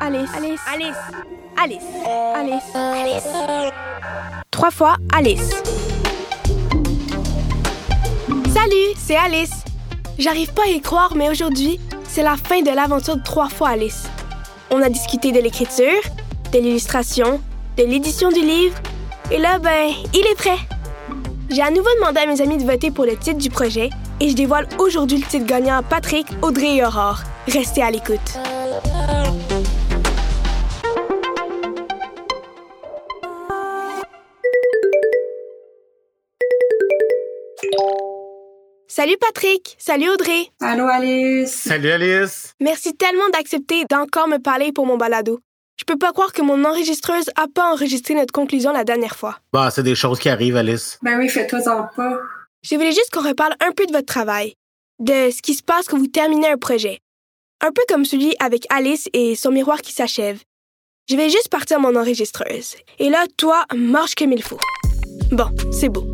Alice, 0.00 0.30
Alice, 0.36 0.60
Alice, 0.72 0.96
Alice, 1.56 1.82
Alice, 2.34 2.62
Alice. 2.74 3.72
Trois 4.50 4.70
fois 4.70 4.96
Alice. 5.14 5.50
Salut, 8.52 8.94
c'est 8.98 9.16
Alice. 9.16 9.52
J'arrive 10.18 10.52
pas 10.52 10.62
à 10.66 10.70
y 10.70 10.80
croire, 10.80 11.14
mais 11.14 11.30
aujourd'hui, 11.30 11.80
c'est 12.08 12.22
la 12.22 12.36
fin 12.36 12.62
de 12.62 12.70
l'aventure 12.70 13.16
de 13.16 13.22
Trois 13.22 13.48
fois 13.48 13.70
Alice. 13.70 14.04
On 14.70 14.82
a 14.82 14.88
discuté 14.88 15.32
de 15.32 15.40
l'écriture, 15.40 16.02
de 16.52 16.58
l'illustration, 16.58 17.40
de 17.76 17.84
l'édition 17.84 18.30
du 18.30 18.40
livre, 18.40 18.76
et 19.30 19.38
là, 19.38 19.58
ben, 19.58 19.90
il 20.12 20.26
est 20.26 20.36
prêt. 20.36 20.58
J'ai 21.50 21.62
à 21.62 21.70
nouveau 21.70 21.90
demandé 22.00 22.20
à 22.20 22.26
mes 22.26 22.40
amis 22.40 22.58
de 22.58 22.64
voter 22.64 22.90
pour 22.90 23.04
le 23.04 23.16
titre 23.16 23.38
du 23.38 23.50
projet, 23.50 23.90
et 24.20 24.28
je 24.28 24.34
dévoile 24.34 24.68
aujourd'hui 24.78 25.18
le 25.18 25.26
titre 25.26 25.46
gagnant 25.46 25.78
à 25.78 25.82
Patrick, 25.82 26.26
Audrey 26.42 26.76
et 26.76 26.84
Aurore. 26.84 27.20
Restez 27.46 27.82
à 27.82 27.90
l'écoute. 27.90 28.38
Salut 38.96 39.16
Patrick, 39.20 39.74
salut 39.76 40.08
Audrey. 40.08 40.46
Allô 40.60 40.86
Alice. 40.86 41.50
Salut 41.50 41.90
Alice. 41.90 42.54
Merci 42.60 42.94
tellement 42.94 43.28
d'accepter 43.30 43.84
d'encore 43.90 44.28
me 44.28 44.38
parler 44.38 44.70
pour 44.70 44.86
mon 44.86 44.96
balado. 44.96 45.40
Je 45.76 45.82
peux 45.84 45.98
pas 45.98 46.12
croire 46.12 46.32
que 46.32 46.42
mon 46.42 46.64
enregistreuse 46.64 47.28
a 47.34 47.46
pas 47.52 47.72
enregistré 47.72 48.14
notre 48.14 48.30
conclusion 48.32 48.72
la 48.72 48.84
dernière 48.84 49.16
fois. 49.16 49.40
Bah, 49.52 49.72
c'est 49.72 49.82
des 49.82 49.96
choses 49.96 50.20
qui 50.20 50.28
arrivent, 50.28 50.56
Alice. 50.56 51.00
Ben 51.02 51.18
oui, 51.18 51.28
fais-toi-en 51.28 51.88
pas. 51.96 52.20
Je 52.62 52.76
voulais 52.76 52.92
juste 52.92 53.10
qu'on 53.12 53.26
reparle 53.26 53.54
un 53.58 53.72
peu 53.72 53.84
de 53.84 53.90
votre 53.90 54.06
travail, 54.06 54.54
de 55.00 55.28
ce 55.32 55.42
qui 55.42 55.54
se 55.54 55.64
passe 55.64 55.88
quand 55.88 55.98
vous 55.98 56.06
terminez 56.06 56.46
un 56.46 56.56
projet. 56.56 57.00
Un 57.62 57.72
peu 57.72 57.82
comme 57.88 58.04
celui 58.04 58.36
avec 58.38 58.64
Alice 58.70 59.08
et 59.12 59.34
son 59.34 59.50
miroir 59.50 59.82
qui 59.82 59.92
s'achève. 59.92 60.38
Je 61.10 61.16
vais 61.16 61.30
juste 61.30 61.48
partir 61.48 61.80
mon 61.80 61.96
enregistreuse. 61.96 62.76
Et 63.00 63.10
là, 63.10 63.24
toi, 63.38 63.64
marche 63.74 64.14
comme 64.14 64.30
il 64.30 64.42
faut. 64.44 64.60
Bon, 65.32 65.50
c'est 65.72 65.88
beau. 65.88 66.06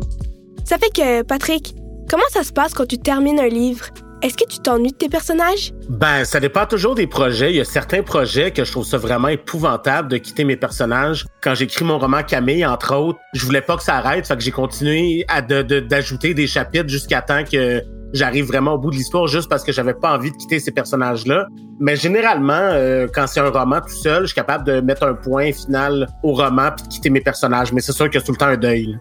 Ça 0.65 0.79
fait 0.79 0.89
que, 0.89 1.21
Patrick, 1.21 1.75
comment 2.11 2.23
ça 2.29 2.43
se 2.43 2.51
passe 2.51 2.73
quand 2.73 2.85
tu 2.85 2.97
termines 2.97 3.39
un 3.39 3.47
livre? 3.47 3.85
Est-ce 4.21 4.35
que 4.35 4.43
tu 4.47 4.59
t'ennuies 4.59 4.91
de 4.91 4.97
tes 4.97 5.07
personnages? 5.07 5.71
Ben, 5.89 6.25
ça 6.25 6.41
dépend 6.41 6.65
toujours 6.65 6.93
des 6.93 7.07
projets. 7.07 7.51
Il 7.51 7.55
y 7.55 7.61
a 7.61 7.65
certains 7.65 8.03
projets 8.03 8.51
que 8.51 8.65
je 8.65 8.71
trouve 8.71 8.85
ça 8.85 8.97
vraiment 8.97 9.29
épouvantable 9.29 10.09
de 10.09 10.17
quitter 10.17 10.43
mes 10.43 10.57
personnages. 10.57 11.25
Quand 11.41 11.55
j'écris 11.55 11.85
mon 11.85 11.97
roman 11.97 12.21
Camille, 12.21 12.65
entre 12.65 12.95
autres, 12.95 13.19
je 13.33 13.43
voulais 13.45 13.61
pas 13.61 13.77
que 13.77 13.83
ça 13.83 13.95
arrête, 13.95 14.27
fait 14.27 14.35
que 14.35 14.43
j'ai 14.43 14.51
continué 14.51 15.25
à 15.29 15.41
d'ajouter 15.41 16.33
des 16.33 16.45
chapitres 16.47 16.89
jusqu'à 16.89 17.21
temps 17.21 17.43
que 17.49 17.81
j'arrive 18.13 18.45
vraiment 18.45 18.73
au 18.73 18.77
bout 18.77 18.91
de 18.91 18.97
l'histoire 18.97 19.25
juste 19.27 19.49
parce 19.49 19.63
que 19.63 19.71
j'avais 19.71 19.93
pas 19.93 20.13
envie 20.15 20.31
de 20.31 20.35
quitter 20.35 20.59
ces 20.59 20.71
personnages-là. 20.71 21.47
Mais 21.79 21.95
généralement, 21.95 22.53
euh, 22.53 23.07
quand 23.11 23.25
c'est 23.25 23.39
un 23.39 23.49
roman 23.49 23.79
tout 23.79 23.95
seul, 23.95 24.23
je 24.23 24.27
suis 24.27 24.35
capable 24.35 24.65
de 24.65 24.81
mettre 24.81 25.03
un 25.03 25.13
point 25.13 25.53
final 25.53 26.07
au 26.23 26.33
roman 26.33 26.71
puis 26.75 26.87
de 26.87 26.93
quitter 26.93 27.09
mes 27.09 27.21
personnages. 27.21 27.71
Mais 27.71 27.81
c'est 27.81 27.93
sûr 27.93 28.09
que 28.09 28.19
c'est 28.19 28.25
tout 28.25 28.33
le 28.33 28.37
temps 28.37 28.47
un 28.47 28.57
deuil. 28.57 28.99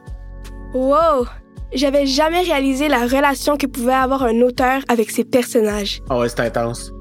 Wow! 0.72 1.26
J'avais 1.72 2.06
jamais 2.06 2.40
réalisé 2.40 2.88
la 2.88 3.06
relation 3.06 3.56
que 3.56 3.66
pouvait 3.66 3.92
avoir 3.92 4.24
un 4.24 4.40
auteur 4.40 4.82
avec 4.88 5.10
ses 5.10 5.24
personnages. 5.24 6.02
Ah 6.10 6.18
ouais, 6.18 6.28
c'est 6.28 6.40
intense. 6.40 6.92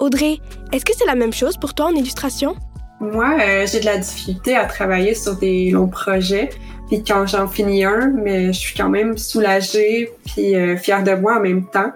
Audrey, 0.00 0.38
est-ce 0.72 0.84
que 0.84 0.92
c'est 0.96 1.06
la 1.06 1.14
même 1.14 1.32
chose 1.32 1.56
pour 1.56 1.74
toi 1.74 1.86
en 1.86 1.94
illustration? 1.94 2.56
Moi, 3.00 3.36
euh, 3.40 3.66
j'ai 3.70 3.80
de 3.80 3.84
la 3.84 3.98
difficulté 3.98 4.56
à 4.56 4.64
travailler 4.64 5.14
sur 5.14 5.36
des 5.36 5.70
longs 5.70 5.88
projets. 5.88 6.50
Puis 6.88 7.04
quand 7.04 7.26
j'en 7.26 7.46
finis 7.46 7.84
un, 7.84 8.08
mais 8.08 8.52
je 8.52 8.58
suis 8.58 8.76
quand 8.76 8.88
même 8.88 9.16
soulagée 9.16 10.10
puis 10.24 10.56
euh, 10.56 10.76
fière 10.76 11.04
de 11.04 11.12
moi 11.12 11.36
en 11.38 11.40
même 11.40 11.66
temps. 11.66 11.92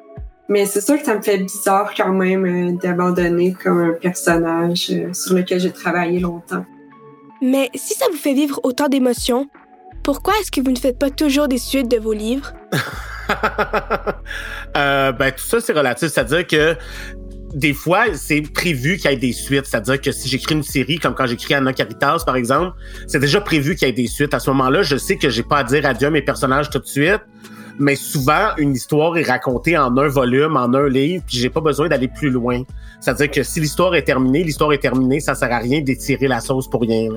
Mais 0.48 0.66
c'est 0.66 0.80
sûr 0.80 0.98
que 0.98 1.04
ça 1.04 1.16
me 1.16 1.22
fait 1.22 1.38
bizarre 1.38 1.92
quand 1.96 2.12
même 2.12 2.44
euh, 2.44 2.72
d'abandonner 2.80 3.54
comme 3.60 3.80
un 3.80 3.92
personnage 3.92 4.92
sur 5.12 5.34
lequel 5.34 5.60
j'ai 5.60 5.72
travaillé 5.72 6.20
longtemps. 6.20 6.64
Mais 7.42 7.70
si 7.74 7.94
ça 7.94 8.06
vous 8.10 8.18
fait 8.18 8.34
vivre 8.34 8.60
autant 8.62 8.88
d'émotions, 8.88 9.48
pourquoi 10.12 10.34
est-ce 10.40 10.50
que 10.50 10.60
vous 10.60 10.72
ne 10.72 10.76
faites 10.76 10.98
pas 10.98 11.10
toujours 11.10 11.46
des 11.46 11.58
suites 11.58 11.88
de 11.88 11.96
vos 11.96 12.12
livres? 12.12 12.52
euh, 14.76 15.12
ben, 15.12 15.30
tout 15.30 15.44
ça, 15.44 15.60
c'est 15.60 15.72
relatif. 15.72 16.08
C'est-à-dire 16.08 16.44
que 16.48 16.74
des 17.54 17.72
fois, 17.72 18.06
c'est 18.14 18.40
prévu 18.40 18.96
qu'il 18.96 19.08
y 19.08 19.14
ait 19.14 19.16
des 19.16 19.32
suites. 19.32 19.66
C'est-à-dire 19.66 20.00
que 20.00 20.10
si 20.10 20.28
j'écris 20.28 20.56
une 20.56 20.64
série, 20.64 20.98
comme 20.98 21.14
quand 21.14 21.26
j'écris 21.26 21.54
Anna 21.54 21.72
Caritas, 21.72 22.24
par 22.26 22.34
exemple, 22.34 22.76
c'est 23.06 23.20
déjà 23.20 23.40
prévu 23.40 23.76
qu'il 23.76 23.86
y 23.86 23.90
ait 23.92 23.94
des 23.94 24.08
suites. 24.08 24.34
À 24.34 24.40
ce 24.40 24.50
moment-là, 24.50 24.82
je 24.82 24.96
sais 24.96 25.14
que 25.14 25.30
j'ai 25.30 25.44
pas 25.44 25.58
à 25.58 25.62
dire 25.62 25.86
adieu 25.86 26.08
à 26.08 26.10
mes 26.10 26.22
personnages 26.22 26.70
tout 26.70 26.80
de 26.80 26.86
suite. 26.86 27.20
Mais 27.78 27.94
souvent, 27.94 28.48
une 28.58 28.74
histoire 28.74 29.16
est 29.16 29.22
racontée 29.22 29.78
en 29.78 29.96
un 29.96 30.08
volume, 30.08 30.56
en 30.56 30.74
un 30.74 30.88
livre, 30.88 31.22
puis 31.24 31.36
j'ai 31.38 31.50
pas 31.50 31.60
besoin 31.60 31.88
d'aller 31.88 32.08
plus 32.08 32.30
loin. 32.30 32.64
C'est-à-dire 33.00 33.30
que 33.30 33.44
si 33.44 33.60
l'histoire 33.60 33.94
est 33.94 34.02
terminée, 34.02 34.42
l'histoire 34.42 34.72
est 34.72 34.78
terminée, 34.78 35.20
ça 35.20 35.36
sert 35.36 35.52
à 35.52 35.58
rien 35.58 35.82
d'étirer 35.82 36.26
la 36.26 36.40
sauce 36.40 36.68
pour 36.68 36.80
rien. 36.80 37.10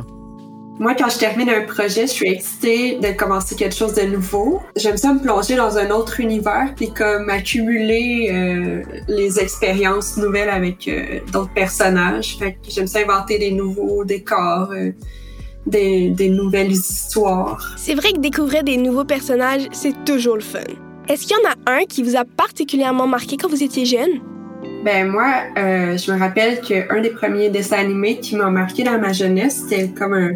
Moi, 0.80 0.96
quand 0.96 1.08
je 1.08 1.20
termine 1.20 1.50
un 1.52 1.62
projet, 1.62 2.08
je 2.08 2.12
suis 2.12 2.30
excitée 2.30 2.98
de 2.98 3.12
commencer 3.12 3.56
quelque 3.56 3.76
chose 3.76 3.94
de 3.94 4.02
nouveau. 4.02 4.60
J'aime 4.76 4.98
ça 4.98 5.14
me 5.14 5.20
plonger 5.20 5.56
dans 5.56 5.78
un 5.78 5.92
autre 5.92 6.20
univers, 6.20 6.74
puis 6.76 6.92
comme 6.92 7.30
accumuler 7.30 8.32
euh, 8.34 8.82
les 9.08 9.40
expériences 9.40 10.18
nouvelles 10.18 10.50
avec 10.50 10.88
euh, 10.88 11.20
d'autres 11.32 11.54
personnages. 11.54 12.38
Fait 12.40 12.54
que 12.54 12.58
j'aime 12.70 12.88
ça 12.88 13.00
inventer 13.00 13.38
des 13.38 13.52
nouveaux 13.52 14.04
décors, 14.04 14.72
euh, 14.72 14.92
des, 15.68 16.10
des 16.10 16.30
nouvelles 16.30 16.72
histoires. 16.72 17.76
C'est 17.78 17.94
vrai 17.94 18.12
que 18.12 18.20
découvrir 18.20 18.64
des 18.64 18.78
nouveaux 18.78 19.06
personnages, 19.06 19.68
c'est 19.74 20.04
toujours 20.06 20.36
le 20.36 20.42
fun. 20.42 20.60
Est-ce 21.08 21.28
qu'il 21.28 21.38
y 21.38 21.48
en 21.48 21.52
a 21.52 21.72
un 21.72 21.86
qui 21.86 22.02
vous 22.02 22.16
a 22.16 22.26
particulièrement 22.26 23.06
marqué 23.06 23.38
quand 23.38 23.48
vous 23.48 23.62
étiez 23.62 23.86
jeune? 23.86 24.22
Ben 24.84 25.08
moi, 25.08 25.44
je 25.56 26.12
me 26.12 26.18
rappelle 26.18 26.62
qu'un 26.62 27.02
des 27.02 27.10
premiers 27.10 27.50
dessins 27.50 27.78
animés 27.78 28.20
qui 28.20 28.36
m'a 28.36 28.50
marqué 28.50 28.84
dans 28.84 29.00
ma 29.00 29.14
jeunesse, 29.14 29.64
c'était 29.70 29.90
comme 29.90 30.14
un 30.14 30.32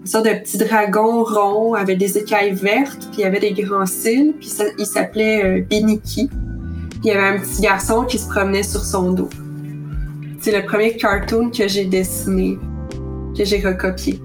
une 0.00 0.06
sorte 0.06 0.24
de 0.24 0.30
petit 0.30 0.58
dragon 0.58 1.24
rond 1.24 1.74
avec 1.74 1.98
des 1.98 2.16
écailles 2.16 2.52
vertes, 2.52 3.08
puis 3.12 3.18
il 3.18 3.20
y 3.20 3.24
avait 3.24 3.40
des 3.40 3.52
grands 3.52 3.86
cils, 3.86 4.34
puis 4.38 4.48
ça, 4.48 4.64
il 4.78 4.86
s'appelait 4.86 5.44
euh, 5.44 5.60
Biniki. 5.62 6.28
Puis 6.28 7.00
il 7.04 7.08
y 7.08 7.10
avait 7.10 7.36
un 7.36 7.40
petit 7.40 7.62
garçon 7.62 8.04
qui 8.04 8.18
se 8.18 8.28
promenait 8.28 8.62
sur 8.62 8.82
son 8.82 9.12
dos. 9.12 9.28
C'est 10.40 10.58
le 10.58 10.64
premier 10.64 10.96
cartoon 10.96 11.50
que 11.50 11.68
j'ai 11.68 11.84
dessiné, 11.84 12.58
que 13.36 13.44
j'ai 13.44 13.60
recopié. 13.60 14.18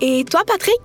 Et 0.00 0.24
toi, 0.24 0.40
Patrick? 0.46 0.80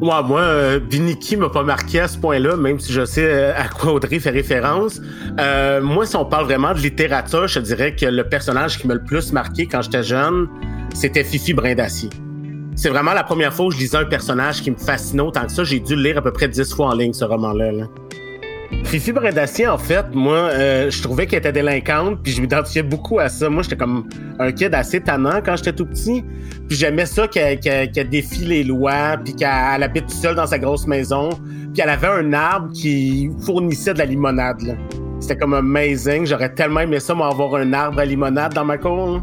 Ouais, 0.00 0.22
moi, 0.24 0.40
euh, 0.40 0.80
Biniki 0.80 1.36
m'a 1.36 1.50
pas 1.50 1.62
marqué 1.62 2.00
à 2.00 2.08
ce 2.08 2.16
point-là, 2.16 2.56
même 2.56 2.80
si 2.80 2.90
je 2.90 3.04
sais 3.04 3.24
euh, 3.24 3.52
à 3.54 3.68
quoi 3.68 3.92
Audrey 3.92 4.18
fait 4.18 4.30
référence. 4.30 4.98
Euh, 5.38 5.82
moi, 5.82 6.06
si 6.06 6.16
on 6.16 6.24
parle 6.24 6.46
vraiment 6.46 6.72
de 6.72 6.78
littérature, 6.78 7.46
je 7.46 7.60
dirais 7.60 7.94
que 7.94 8.06
le 8.06 8.24
personnage 8.24 8.78
qui 8.78 8.86
m'a 8.86 8.94
le 8.94 9.04
plus 9.04 9.34
marqué 9.34 9.66
quand 9.66 9.82
j'étais 9.82 10.02
jeune, 10.02 10.48
c'était 10.94 11.22
Fifi 11.22 11.52
Brindacier. 11.52 12.08
C'est 12.82 12.88
vraiment 12.88 13.12
la 13.12 13.24
première 13.24 13.52
fois 13.52 13.66
où 13.66 13.70
je 13.70 13.76
lisais 13.76 13.98
un 13.98 14.06
personnage 14.06 14.62
qui 14.62 14.70
me 14.70 14.76
fascinait 14.78 15.20
autant 15.20 15.44
que 15.44 15.52
ça. 15.52 15.64
J'ai 15.64 15.80
dû 15.80 15.94
le 15.94 16.02
lire 16.02 16.16
à 16.16 16.22
peu 16.22 16.32
près 16.32 16.48
dix 16.48 16.72
fois 16.72 16.86
en 16.86 16.94
ligne, 16.94 17.12
ce 17.12 17.26
roman-là. 17.26 17.72
Fifi 18.84 19.12
Brindacier, 19.12 19.68
en 19.68 19.76
fait, 19.76 20.06
moi, 20.14 20.48
euh, 20.54 20.90
je 20.90 21.02
trouvais 21.02 21.26
qu'elle 21.26 21.40
était 21.40 21.52
délinquante, 21.52 22.20
puis 22.22 22.32
je 22.32 22.40
m'identifiais 22.40 22.82
beaucoup 22.82 23.18
à 23.18 23.28
ça. 23.28 23.50
Moi, 23.50 23.64
j'étais 23.64 23.76
comme 23.76 24.08
un 24.38 24.50
kid 24.50 24.74
assez 24.74 24.98
tannant 25.02 25.42
quand 25.44 25.56
j'étais 25.56 25.74
tout 25.74 25.84
petit, 25.84 26.24
puis 26.68 26.78
j'aimais 26.78 27.04
ça 27.04 27.28
qu'elle 27.28 27.90
défie 28.08 28.46
les 28.46 28.64
lois, 28.64 29.18
puis 29.22 29.34
qu'elle 29.34 29.82
habite 29.82 30.06
toute 30.06 30.16
seule 30.16 30.36
dans 30.36 30.46
sa 30.46 30.58
grosse 30.58 30.86
maison, 30.86 31.28
puis 31.74 31.82
elle 31.82 31.90
avait 31.90 32.08
un 32.08 32.32
arbre 32.32 32.72
qui 32.72 33.28
fournissait 33.44 33.92
de 33.92 33.98
la 33.98 34.06
limonade. 34.06 34.78
C'était 35.20 35.36
comme 35.36 35.52
amazing. 35.52 36.24
J'aurais 36.24 36.54
tellement 36.54 36.80
aimé 36.80 36.98
ça, 36.98 37.12
moi, 37.12 37.28
avoir 37.28 37.56
un 37.56 37.74
arbre 37.74 37.98
à 37.98 38.06
limonade 38.06 38.54
dans 38.54 38.64
ma 38.64 38.78
cour. 38.78 39.20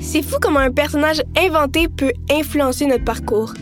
C'est 0.00 0.22
fou 0.22 0.36
comment 0.40 0.60
un 0.60 0.70
personnage 0.70 1.22
inventé 1.38 1.88
peut 1.88 2.12
influencer 2.30 2.86
notre 2.86 3.04
parcours. 3.04 3.52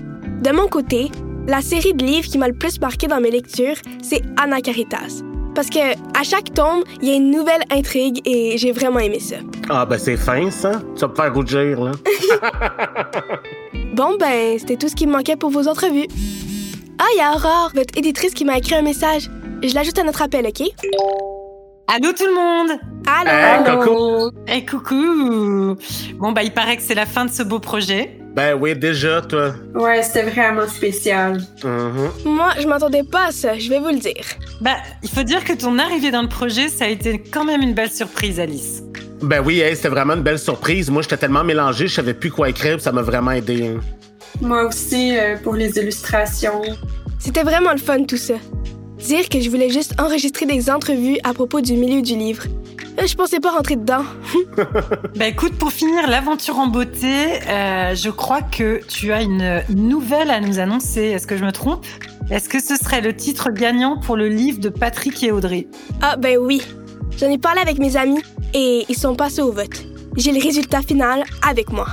De 0.43 0.51
mon 0.51 0.69
côté, 0.69 1.11
la 1.47 1.61
série 1.61 1.95
de 1.95 2.05
livres 2.05 2.29
qui 2.29 2.39
m'a 2.39 2.49
le 2.49 2.55
plus 2.55 2.81
marqué 2.81 3.07
dans 3.07 3.21
mes 3.21 3.31
lectures, 3.31 3.77
c'est 4.03 4.23
Anna 4.37 4.61
Caritas. 4.61 5.23
Parce 5.55 5.69
que 5.69 5.93
à 6.19 6.23
chaque 6.23 6.55
tome, 6.55 6.83
il 7.01 7.09
y 7.09 7.13
a 7.13 7.15
une 7.15 7.31
nouvelle 7.31 7.63
intrigue 7.71 8.21
et 8.25 8.57
j'ai 8.57 8.73
vraiment 8.73 9.01
aimé 9.01 9.21
ça. 9.21 9.37
Ah 9.69 9.85
ben 9.85 9.99
c'est 9.99 10.17
fin 10.17 10.51
ça, 10.51 10.81
vas 11.01 11.09
me 11.09 11.15
faire 11.15 11.35
rougir 11.35 11.81
là. 11.81 11.93
bon 13.95 14.17
ben, 14.19 14.59
c'était 14.59 14.77
tout 14.77 14.89
ce 14.89 14.97
qui 14.97 15.07
me 15.07 15.13
manquait 15.13 15.37
pour 15.37 15.51
vos 15.51 15.69
entrevues. 15.69 16.09
Ah, 16.99 17.05
il 17.15 17.19
y 17.19 17.21
a 17.21 17.33
Aurore, 17.35 17.73
votre 17.75 17.99
éditrice 17.99 18.33
qui 18.33 18.45
m'a 18.45 18.59
écrit 18.59 18.75
un 18.75 18.83
message. 18.83 19.29
Je 19.63 19.75
l'ajoute 19.75 19.99
à 19.99 20.05
notre 20.05 20.23
appel, 20.23 20.47
OK? 20.47 20.63
Allô 21.89 22.13
tout 22.13 22.27
le 22.27 22.35
monde 22.35 22.79
Allô 23.07 23.85
coucou 23.85 24.31
hey, 24.47 24.65
coucou 24.65 25.77
Bon 26.17 26.33
bah 26.33 26.43
il 26.43 26.53
paraît 26.53 26.77
que 26.77 26.83
c'est 26.83 26.95
la 26.95 27.07
fin 27.07 27.25
de 27.25 27.31
ce 27.31 27.43
beau 27.43 27.59
projet. 27.59 28.19
Ben 28.35 28.57
oui, 28.59 28.75
déjà, 28.75 29.21
toi. 29.21 29.55
Ouais, 29.75 30.03
c'était 30.03 30.23
vraiment 30.23 30.67
spécial. 30.67 31.43
Mm-hmm. 31.61 32.25
Moi, 32.25 32.53
je 32.59 32.67
m'attendais 32.67 33.03
pas 33.03 33.27
à 33.27 33.31
ça, 33.31 33.59
je 33.59 33.69
vais 33.69 33.79
vous 33.79 33.91
le 33.91 33.99
dire. 33.99 34.25
Bah, 34.63 34.77
il 35.03 35.11
faut 35.11 35.23
dire 35.23 35.45
que 35.45 35.53
ton 35.53 35.79
arrivée 35.79 36.11
dans 36.11 36.23
le 36.23 36.29
projet, 36.29 36.69
ça 36.69 36.87
a 36.87 36.89
été 36.89 37.19
quand 37.19 37.45
même 37.45 37.61
une 37.61 37.75
belle 37.75 37.91
surprise, 37.91 38.41
Alice. 38.41 38.83
Ben 39.21 39.43
oui, 39.45 39.63
c'était 39.75 39.89
vraiment 39.89 40.15
une 40.15 40.23
belle 40.23 40.39
surprise. 40.39 40.91
Moi, 40.91 41.03
j'étais 41.03 41.19
tellement 41.19 41.45
mélangé, 41.45 41.89
je 41.89 41.95
savais 41.95 42.15
plus 42.15 42.31
quoi 42.31 42.49
écrire, 42.49 42.81
ça 42.81 42.91
m'a 42.91 43.03
vraiment 43.03 43.33
aidé. 43.33 43.67
Hein. 43.67 43.81
Moi 44.41 44.67
aussi, 44.67 45.15
euh, 45.19 45.37
pour 45.37 45.55
les 45.55 45.77
illustrations. 45.79 46.63
C'était 47.19 47.43
vraiment 47.43 47.73
le 47.73 47.79
fun 47.79 48.05
tout 48.05 48.17
ça. 48.17 48.35
Dire 49.03 49.29
que 49.29 49.41
je 49.41 49.51
voulais 49.51 49.71
juste 49.71 49.95
enregistrer 50.01 50.47
des 50.47 50.71
entrevues 50.71 51.19
à 51.25 51.35
propos 51.35 51.61
du 51.61 51.75
milieu 51.75 52.03
du 52.03 52.17
livre. 52.17 52.45
Euh, 53.01 53.07
Je 53.07 53.15
pensais 53.15 53.41
pas 53.41 53.51
rentrer 53.51 53.77
dedans. 53.77 54.05
Bah 55.17 55.27
écoute, 55.27 55.55
pour 55.59 55.73
finir 55.73 56.09
l'aventure 56.09 56.59
en 56.59 56.67
beauté, 56.69 57.41
euh, 57.49 57.95
je 57.95 58.11
crois 58.11 58.43
que 58.43 58.81
tu 58.89 59.13
as 59.13 59.23
une 59.23 59.63
nouvelle 59.71 60.31
à 60.31 60.41
nous 60.41 60.59
annoncer. 60.59 61.03
Est-ce 61.03 61.27
que 61.27 61.37
je 61.37 61.45
me 61.45 61.53
trompe? 61.53 61.85
Est-ce 62.31 62.49
que 62.49 62.61
ce 62.63 62.77
serait 62.77 63.01
le 63.01 63.15
titre 63.15 63.51
gagnant 63.51 63.99
pour 63.99 64.17
le 64.17 64.29
livre 64.29 64.59
de 64.61 64.69
Patrick 64.69 65.23
et 65.23 65.33
Audrey? 65.33 65.67
Ah 66.01 66.17
ben 66.17 66.39
oui. 66.39 66.63
J'en 67.19 67.29
ai 67.29 67.39
parlé 67.39 67.61
avec 67.61 67.79
mes 67.79 67.97
amis 67.97 68.23
et 68.55 68.85
ils 68.89 68.97
sont 68.97 69.15
passés 69.15 69.43
au 69.43 69.53
vote. 69.53 69.85
J'ai 70.17 70.33
le 70.33 70.41
résultat 70.41 70.81
final 70.83 71.25
avec 71.47 71.71
moi. 71.71 71.89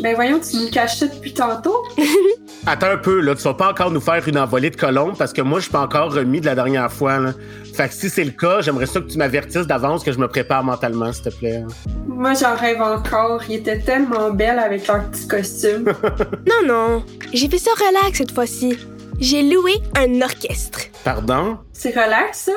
Ben 0.00 0.14
voyons, 0.14 0.40
tu 0.40 0.56
nous 0.56 0.70
caches 0.70 0.96
ça 0.96 1.06
depuis 1.06 1.34
tantôt. 1.34 1.76
Attends 2.66 2.90
un 2.92 2.96
peu, 2.96 3.20
là, 3.20 3.34
tu 3.34 3.42
vas 3.42 3.54
pas 3.54 3.70
encore 3.70 3.90
nous 3.90 4.00
faire 4.00 4.26
une 4.26 4.38
envolée 4.38 4.70
de 4.70 4.76
colombes 4.76 5.16
parce 5.18 5.32
que 5.32 5.42
moi, 5.42 5.58
je 5.58 5.64
suis 5.64 5.72
pas 5.72 5.80
encore 5.80 6.12
remis 6.12 6.40
de 6.40 6.46
la 6.46 6.54
dernière 6.54 6.90
fois. 6.92 7.18
Là. 7.18 7.32
Fait 7.74 7.88
que 7.88 7.94
si 7.94 8.08
c'est 8.08 8.24
le 8.24 8.30
cas, 8.30 8.60
j'aimerais 8.60 8.86
ça 8.86 9.00
que 9.00 9.06
tu 9.06 9.18
m'avertisses 9.18 9.66
d'avance 9.66 10.02
que 10.04 10.12
je 10.12 10.18
me 10.18 10.28
prépare 10.28 10.62
mentalement, 10.64 11.12
s'il 11.12 11.24
te 11.24 11.28
plaît. 11.30 11.64
Moi, 12.06 12.32
j'en 12.34 12.54
rêve 12.54 12.80
encore. 12.80 13.42
Il 13.48 13.56
était 13.56 13.80
tellement 13.80 14.30
belle 14.30 14.58
avec 14.58 14.86
leur 14.86 15.04
petit 15.10 15.26
costume. 15.26 15.92
Non, 16.46 16.66
non. 16.66 17.04
J'ai 17.32 17.48
fait 17.48 17.58
ça 17.58 17.70
relax 17.72 18.18
cette 18.18 18.32
fois-ci. 18.32 18.78
J'ai 19.20 19.42
loué 19.42 19.72
un 19.96 20.20
orchestre. 20.22 20.80
Pardon? 21.04 21.58
C'est 21.72 21.90
relax, 21.90 22.38
ça? 22.40 22.52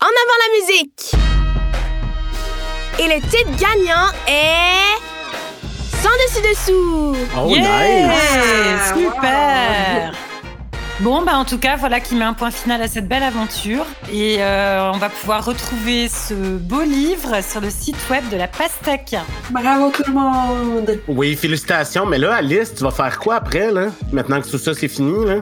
En 0.00 0.06
avant 0.06 0.38
la 0.38 0.60
musique! 0.60 1.12
Et 2.98 3.06
le 3.06 3.20
titre 3.30 3.50
gagnant 3.58 4.08
est. 4.28 5.09
Dessus-dessous! 6.26 7.16
Oh, 7.36 7.48
Yeah! 7.48 8.08
nice! 8.08 8.92
Super 8.94 10.12
Bon, 11.00 11.22
bah 11.22 11.38
en 11.38 11.46
tout 11.46 11.56
cas, 11.56 11.76
voilà 11.76 11.98
qui 11.98 12.14
met 12.14 12.26
un 12.26 12.34
point 12.34 12.50
final 12.50 12.82
à 12.82 12.88
cette 12.88 13.08
belle 13.08 13.22
aventure. 13.22 13.86
Et 14.12 14.36
euh, 14.40 14.90
on 14.92 14.98
va 14.98 15.08
pouvoir 15.08 15.42
retrouver 15.44 16.08
ce 16.08 16.34
beau 16.34 16.82
livre 16.82 17.42
sur 17.42 17.62
le 17.62 17.70
site 17.70 17.96
web 18.10 18.22
de 18.30 18.36
la 18.36 18.48
Pastèque. 18.48 19.16
Bravo 19.50 19.90
tout 19.90 20.02
le 20.06 20.12
monde! 20.12 20.98
Oui, 21.08 21.36
félicitations, 21.36 22.04
mais 22.04 22.18
là, 22.18 22.34
Alice, 22.34 22.74
tu 22.74 22.84
vas 22.84 22.90
faire 22.90 23.18
quoi 23.18 23.36
après, 23.36 23.72
là? 23.72 23.86
Maintenant 24.12 24.42
que 24.42 24.48
tout 24.48 24.58
ça, 24.58 24.74
c'est 24.74 24.88
fini, 24.88 25.24
là? 25.24 25.36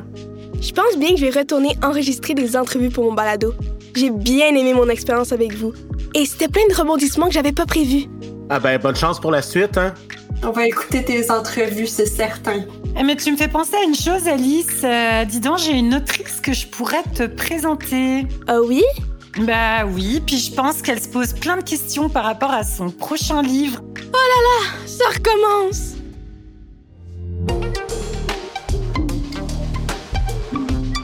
Je 0.60 0.72
pense 0.72 0.96
bien 0.96 1.10
que 1.10 1.16
je 1.16 1.26
vais 1.26 1.36
retourner 1.40 1.76
enregistrer 1.82 2.34
des 2.34 2.56
entrevues 2.56 2.90
pour 2.90 3.04
mon 3.04 3.14
balado. 3.14 3.52
J'ai 3.96 4.10
bien 4.10 4.48
aimé 4.48 4.74
mon 4.74 4.88
expérience 4.88 5.32
avec 5.32 5.54
vous. 5.54 5.72
Et 6.14 6.24
c'était 6.24 6.48
plein 6.48 6.62
de 6.70 6.74
rebondissements 6.74 7.26
que 7.26 7.32
j'avais 7.34 7.52
pas 7.52 7.66
prévus. 7.66 8.06
Ah 8.48 8.60
ben, 8.60 8.78
bonne 8.78 8.96
chance 8.96 9.18
pour 9.20 9.32
la 9.32 9.42
suite, 9.42 9.76
hein? 9.76 9.92
On 10.42 10.50
va 10.50 10.66
écouter 10.66 11.04
tes 11.04 11.30
entrevues, 11.30 11.86
c'est 11.86 12.06
certain. 12.06 12.64
Eh, 12.98 13.02
mais 13.02 13.16
tu 13.16 13.32
me 13.32 13.36
fais 13.36 13.48
penser 13.48 13.74
à 13.76 13.82
une 13.82 13.94
chose, 13.94 14.26
Alice. 14.28 14.82
Euh, 14.84 15.24
dis 15.24 15.40
donc, 15.40 15.58
j'ai 15.58 15.72
une 15.72 15.94
autrice 15.94 16.40
que 16.40 16.52
je 16.52 16.66
pourrais 16.66 17.02
te 17.14 17.26
présenter. 17.26 18.26
Ah 18.46 18.60
oui? 18.60 18.82
Bah 19.40 19.84
oui, 19.86 20.20
puis 20.24 20.38
je 20.38 20.52
pense 20.52 20.82
qu'elle 20.82 21.00
se 21.00 21.08
pose 21.08 21.32
plein 21.32 21.58
de 21.58 21.62
questions 21.62 22.08
par 22.08 22.24
rapport 22.24 22.50
à 22.50 22.64
son 22.64 22.90
prochain 22.90 23.42
livre. 23.42 23.82
Ça 24.86 25.04
recommence! 25.14 25.94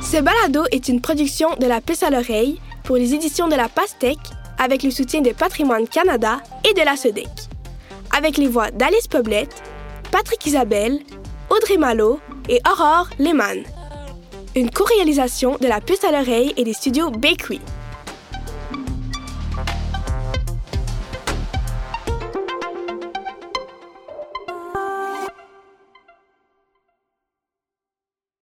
Ce 0.03 0.21
balado 0.21 0.65
est 0.73 0.89
une 0.89 1.01
production 1.01 1.49
de 1.61 1.67
la 1.67 1.81
puce 1.81 2.03
à 2.03 2.11
l'oreille 2.11 2.61
pour 2.83 2.97
les 2.97 3.15
éditions 3.15 3.49
de 3.49 3.55
la 3.55 3.69
Pastèque 3.69 4.19
avec 4.59 4.83
le 4.83 4.91
soutien 4.91 5.21
de 5.21 5.31
Patrimoine 5.31 5.87
Canada 5.87 6.41
et 6.69 6.75
de 6.75 6.85
la 6.85 6.97
SEDEC. 6.97 7.54
Avec 8.17 8.37
les 8.39 8.47
voix 8.47 8.71
d'Alice 8.71 9.09
Poblette, 9.09 9.61
Patrick 10.13 10.47
Isabelle, 10.47 11.01
Audrey 11.51 11.77
Malo 11.77 12.21
et 12.49 12.61
Aurore 12.71 13.11
Lehmann. 13.19 13.65
Une 14.55 14.71
co-réalisation 14.71 15.57
de 15.61 15.67
la 15.67 15.81
puce 15.81 16.05
à 16.05 16.13
l'oreille 16.13 16.55
et 16.57 16.63
des 16.63 16.75
studios 16.75 17.11
Bakery. 17.11 17.61